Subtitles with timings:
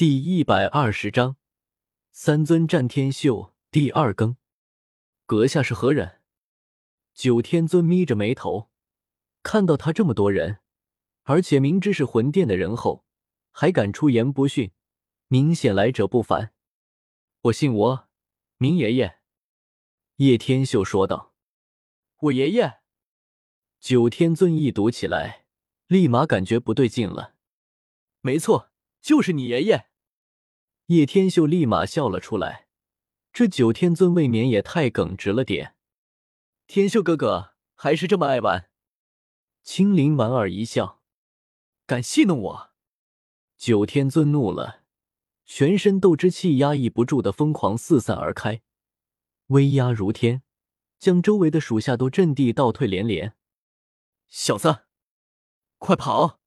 [0.00, 1.36] 第一百二十章，
[2.10, 4.38] 三尊战天秀第二更。
[5.26, 6.22] 阁下是何人？
[7.12, 8.70] 九天尊眯着眉头，
[9.42, 10.60] 看到他这么多人，
[11.24, 13.04] 而且明知是魂殿的人后，
[13.52, 14.72] 还敢出言不逊，
[15.28, 16.54] 明显来者不凡。
[17.42, 18.08] 我姓我，
[18.56, 19.18] 明爷爷。
[20.16, 21.34] 叶天秀说道
[22.20, 22.78] ：“我爷爷。”
[23.78, 25.44] 九天尊一读起来，
[25.88, 27.34] 立马感觉不对劲了。
[28.22, 28.70] 没错，
[29.02, 29.89] 就是你爷爷。
[30.90, 32.66] 叶天秀立马笑了出来，
[33.32, 35.76] 这九天尊未免也太耿直了点。
[36.66, 38.68] 天秀哥哥还是这么爱玩。
[39.62, 41.00] 青灵莞尔一笑，
[41.86, 42.70] 敢戏弄我？
[43.56, 44.82] 九天尊怒了，
[45.44, 48.62] 全身斗之气压抑不住的疯狂四散而开，
[49.46, 50.42] 威压如天，
[50.98, 53.36] 将周围的属下都震地倒退连连。
[54.26, 54.86] 小子，
[55.78, 56.40] 快跑！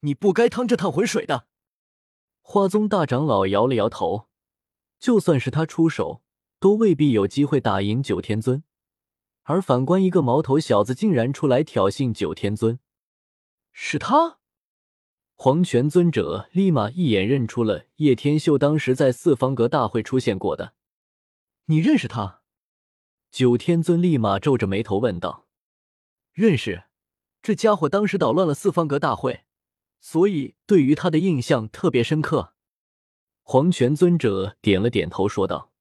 [0.00, 1.49] 你不该趟这趟浑水的。
[2.52, 4.26] 花宗大长老摇了摇头，
[4.98, 6.20] 就算是他出手，
[6.58, 8.64] 都未必有机会打赢九天尊。
[9.44, 12.80] 而反观一个毛头小子，竟然出来挑衅九天尊，
[13.70, 14.40] 是他？
[15.36, 20.74] 黄泉尊者立马一眼认出了叶天秀，当时在四方阁大会出现过的。
[21.66, 22.40] 你认识他？
[23.30, 25.46] 九天尊立马皱着眉头问道
[26.34, 26.82] ：“认识，
[27.40, 29.42] 这家伙当时捣乱了四方阁大会。”
[30.00, 32.54] 所以，对于他的印象特别深刻。
[33.42, 35.72] 黄泉尊者点了点头，说道：“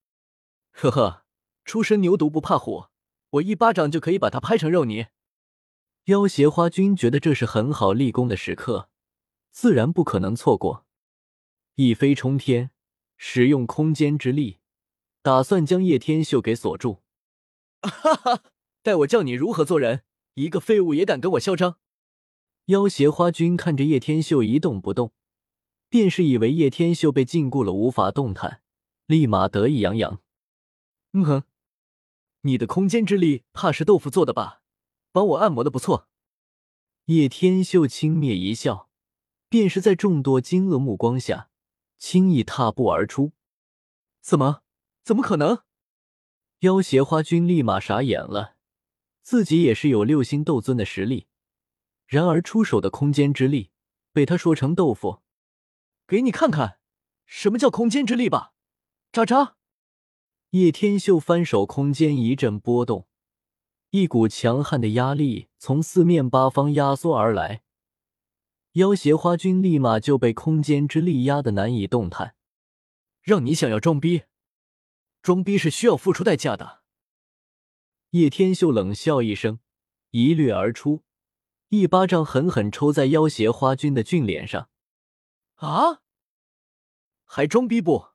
[0.72, 1.26] 呵呵，
[1.66, 2.88] 初生牛犊不怕虎，
[3.32, 5.08] 我一巴掌就可以把他拍成肉泥。”
[6.06, 8.90] 妖邪花君觉得这是很好立功的时刻，
[9.52, 10.86] 自然不可能错过。
[11.76, 12.72] 一飞冲天，
[13.18, 14.60] 使用空间之力，
[15.22, 17.04] 打算将叶天秀给锁住。
[17.82, 18.44] 哈哈，
[18.82, 20.04] 待我教你如何做人！
[20.34, 21.78] 一个废物也敢跟我嚣张！
[22.70, 25.12] 妖邪花君看着叶天秀一动不动，
[25.90, 28.62] 便是以为叶天秀被禁锢了，无法动弹，
[29.08, 30.22] 立马得意洋洋。
[31.14, 31.44] 嗯哼，
[32.42, 34.62] 你的空间之力怕是豆腐做的吧？
[35.12, 36.08] 帮我按摩的不错。
[37.06, 38.92] 叶天秀轻蔑一笑，
[39.50, 41.50] 便是在众多惊愕目光下，
[41.98, 43.32] 轻易踏步而出。
[44.22, 44.62] 怎么？
[45.04, 45.64] 怎么可能？
[46.60, 48.58] 妖邪花君立马傻眼了，
[49.24, 51.26] 自己也是有六星斗尊的实力。
[52.10, 53.70] 然而出手的空间之力
[54.12, 55.22] 被他说成豆腐，
[56.08, 56.80] 给你看看
[57.28, 58.54] 什么叫空间之力吧！
[59.12, 59.58] 渣渣！
[60.50, 63.08] 叶天秀翻手，空间一阵波动，
[63.92, 67.62] 一股强悍的压力从四面八方压缩而来，
[68.72, 72.34] 妖邪花君立马就被空间之力压得难以动弹。
[73.22, 74.24] 让你想要装逼，
[75.22, 76.82] 装逼是需要付出代价的。
[78.10, 79.60] 叶天秀冷笑一声，
[80.10, 81.04] 一掠而出。
[81.70, 84.70] 一巴掌狠狠抽在妖邪花君的俊脸上，
[85.58, 86.02] 啊！
[87.26, 88.08] 还装逼不？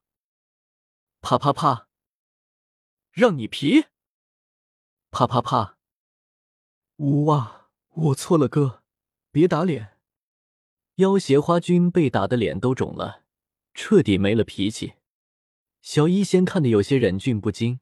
[1.21, 1.89] 啪啪啪！
[3.13, 3.85] 让你皮！
[5.13, 5.79] 啪啪啪！
[6.97, 7.71] 呜哇！
[7.91, 8.83] 我错了，哥，
[9.31, 10.01] 别打脸！
[10.97, 13.23] 妖邪花君被打的脸都肿了，
[13.73, 14.95] 彻底没了脾气。
[15.81, 17.79] 小医仙看的有些忍俊不禁，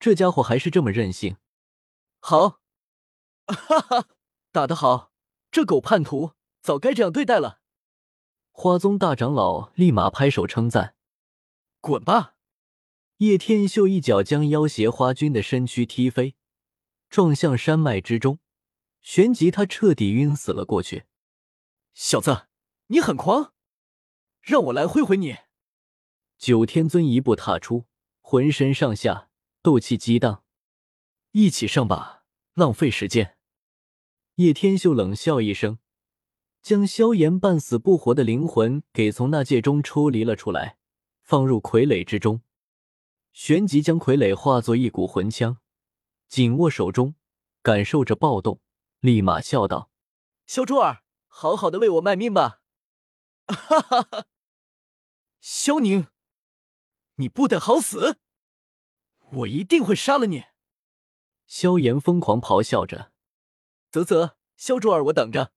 [0.00, 1.36] 这家伙还是这么任性。
[2.18, 2.60] 好，
[3.46, 4.08] 哈哈。
[4.54, 5.10] 打得好，
[5.50, 7.60] 这狗叛徒早该这样对待了。
[8.52, 10.94] 花宗大长老立马拍手称赞
[11.82, 12.36] ：“滚吧！”
[13.18, 16.36] 叶天秀一脚将妖邪花君的身躯踢飞，
[17.10, 18.38] 撞向山脉之中，
[19.00, 21.06] 旋即他彻底晕死了过去。
[21.92, 22.46] 小子，
[22.86, 23.54] 你很狂，
[24.40, 25.38] 让我来会会你！
[26.38, 27.86] 九天尊一步踏出，
[28.20, 29.30] 浑身上下
[29.62, 30.44] 斗气激荡，
[31.32, 32.22] 一起上吧，
[32.54, 33.33] 浪费时间。
[34.36, 35.78] 叶天秀冷笑一声，
[36.60, 40.76] 将萧炎半死不活的灵魂给从那界中抽离了出来，
[41.22, 42.42] 放入傀儡之中，
[43.32, 45.58] 旋即将傀儡化作一股魂枪，
[46.26, 47.14] 紧握手中，
[47.62, 48.60] 感受着暴动，
[48.98, 49.88] 立马笑道
[50.46, 52.60] ：“萧珠儿，好好的为我卖命吧！”
[53.46, 54.26] 哈哈哈！
[55.38, 56.08] 萧宁，
[57.16, 58.18] 你不得好死！
[59.30, 60.42] 我一定会杀了你！
[61.46, 63.13] 萧炎疯狂咆哮着。
[63.94, 65.52] 啧啧，萧卓儿，我等着。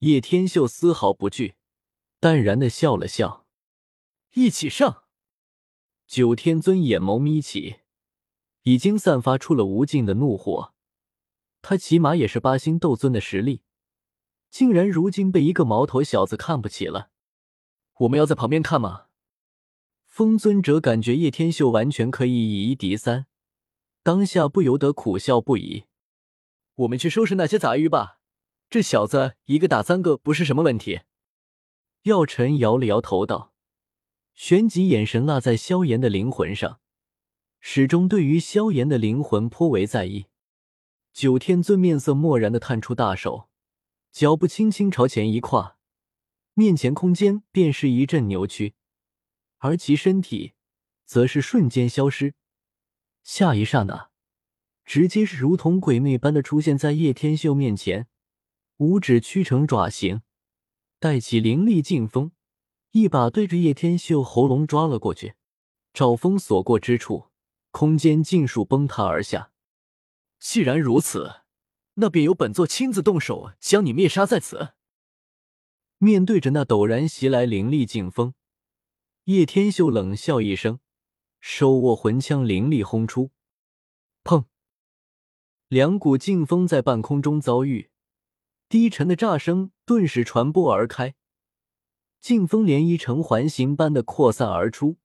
[0.00, 1.54] 叶天秀丝毫不惧，
[2.18, 3.46] 淡然的笑了笑。
[4.34, 5.04] 一起上。
[6.08, 7.76] 九天尊眼眸眯起，
[8.62, 10.74] 已经散发出了无尽的怒火。
[11.60, 13.62] 他起码也是八星斗尊的实力，
[14.50, 17.12] 竟然如今被一个毛头小子看不起了。
[17.98, 19.06] 我们要在旁边看吗？
[20.04, 23.26] 风尊者感觉叶天秀完全可以以一敌三，
[24.02, 25.84] 当下不由得苦笑不已。
[26.82, 28.18] 我们去收拾那些杂鱼吧，
[28.68, 31.02] 这小子一个打三个不是什么问题。
[32.02, 33.52] 药尘摇了摇头道
[34.34, 36.80] ：“旋即眼神落在萧炎的灵魂上，
[37.60, 40.26] 始终对于萧炎的灵魂颇为在意。
[41.12, 43.48] 九天尊面色漠然的探出大手，
[44.10, 45.76] 脚步轻轻朝前一跨，
[46.54, 48.74] 面前空间便是一阵扭曲，
[49.58, 50.54] 而其身体
[51.04, 52.34] 则是瞬间消失。
[53.22, 54.10] 下一刹那，
[54.84, 58.08] 直接是如同鬼魅般的出现在叶天秀面前，
[58.78, 60.22] 五指屈成爪形，
[60.98, 62.32] 带起凌厉劲风，
[62.90, 65.34] 一把对着叶天秀喉咙抓了过去。
[65.92, 67.26] 爪风所过之处，
[67.70, 69.52] 空间尽数崩塌而下。
[70.38, 71.42] 既然如此，
[71.94, 74.70] 那便由本座亲自动手将你灭杀在此。
[75.98, 78.34] 面对着那陡然袭来凌厉劲风，
[79.24, 80.80] 叶天秀冷笑一声，
[81.40, 83.30] 手握魂枪，凌厉轰出。
[85.72, 87.88] 两股劲风在半空中遭遇，
[88.68, 91.14] 低沉的炸声顿时传播而开，
[92.20, 94.98] 劲风涟漪成环形般的扩散而出，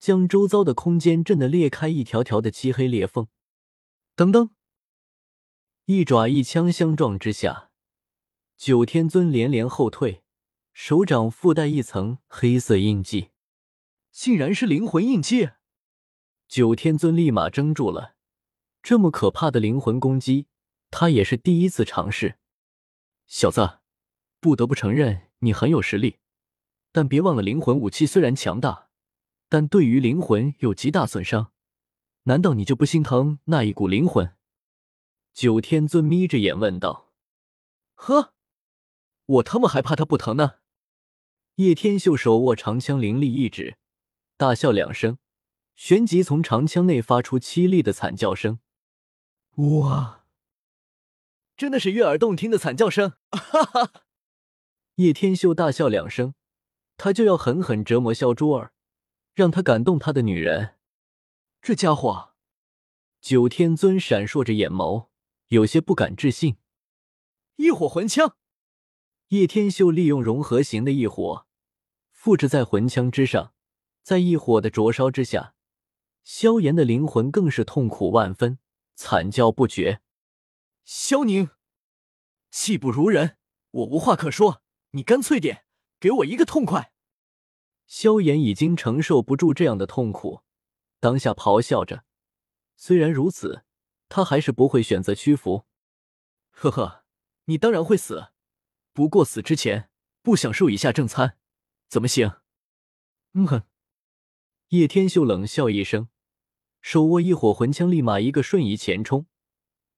[0.00, 3.28] 将周遭的空间震得裂开一条条的漆黑裂缝。
[4.16, 4.52] 噔噔，
[5.84, 7.68] 一爪一枪相撞之下，
[8.56, 10.24] 九天尊连连后退，
[10.72, 13.32] 手掌附带一层黑色印记，
[14.10, 15.50] 竟然是灵魂印记！
[16.48, 18.13] 九天尊立马怔住了，
[18.84, 20.46] 这么可怕的灵魂攻击，
[20.90, 22.36] 他也是第一次尝试。
[23.26, 23.78] 小子，
[24.40, 26.18] 不得不承认你很有实力，
[26.92, 28.90] 但别忘了，灵魂武器虽然强大，
[29.48, 31.52] 但对于灵魂有极大损伤。
[32.24, 34.36] 难道你就不心疼那一股灵魂？
[35.32, 37.10] 九天尊眯着眼问道。
[37.94, 38.34] 呵，
[39.24, 40.56] 我他妈还怕他不疼呢！
[41.54, 43.78] 叶天秀手握长枪，凌厉一指，
[44.36, 45.16] 大笑两声，
[45.74, 48.58] 旋即从长枪内发出凄厉的惨叫声。
[49.56, 50.24] 哇，
[51.56, 53.12] 真的是悦耳动听的惨叫声！
[53.30, 53.92] 哈哈！
[54.96, 56.34] 叶天秀大笑两声，
[56.96, 58.72] 他就要狠狠折磨萧珠儿，
[59.32, 60.74] 让他感动他的女人。
[61.62, 62.34] 这家伙，
[63.20, 65.06] 九天尊闪烁着眼眸，
[65.48, 66.56] 有些不敢置信。
[67.56, 68.36] 异火魂枪，
[69.28, 71.46] 叶天秀利用融合型的异火
[72.10, 73.54] 复制在魂枪之上，
[74.02, 75.54] 在异火的灼烧之下，
[76.24, 78.58] 萧炎的灵魂更是痛苦万分，
[78.94, 80.00] 惨叫不绝。
[80.84, 81.50] 萧宁，
[82.50, 83.38] 技不如人，
[83.70, 85.64] 我无话可说，你干脆点，
[85.98, 86.92] 给我一个痛快。
[87.86, 90.42] 萧炎已经承受不住这样的痛苦。
[91.00, 92.04] 当下咆哮着，
[92.76, 93.64] 虽然如此，
[94.08, 95.66] 他还是不会选择屈服。
[96.50, 97.04] 呵呵，
[97.44, 98.32] 你当然会死，
[98.92, 99.90] 不过死之前
[100.22, 101.38] 不享受一下正餐，
[101.88, 102.40] 怎么行？
[103.32, 103.64] 嗯哼。
[104.68, 106.08] 叶天秀冷笑一声，
[106.84, 109.24] 手握一火魂枪，立马一个瞬移前冲，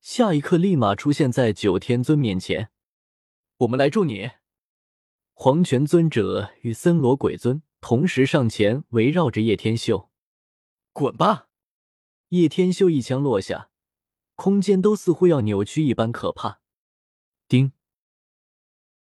[0.01, 2.71] 下一刻立马出现在九天尊面前。
[3.57, 4.31] 我们来助你。
[5.33, 10.11] 黄泉尊者与森罗鬼尊同时上前，围绕着叶天秀。
[10.93, 11.49] 滚吧！
[12.29, 13.71] 叶天秀一枪落下，
[14.37, 16.61] 空间都似乎要扭曲一般可怕。
[17.49, 17.73] 叮！